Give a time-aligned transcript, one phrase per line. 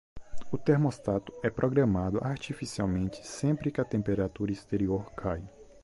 [0.51, 5.47] O termostato é programado artificialmente sempre que a temperatura exterior cai